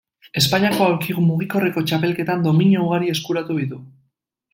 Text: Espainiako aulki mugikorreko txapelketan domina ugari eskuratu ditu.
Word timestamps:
Espainiako 0.39 0.85
aulki 0.85 1.15
mugikorreko 1.25 1.83
txapelketan 1.91 2.41
domina 2.49 2.81
ugari 2.87 3.13
eskuratu 3.17 3.59
ditu. 3.61 3.79